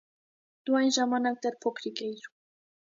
[0.69, 2.29] Դու այն ժամանակ դեռ փոքրիկ էիր։